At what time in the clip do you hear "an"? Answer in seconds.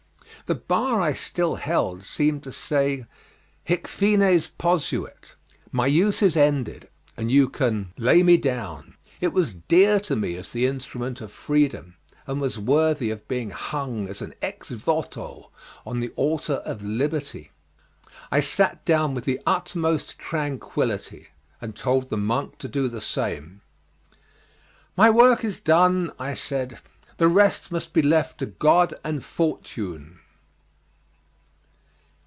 14.21-14.33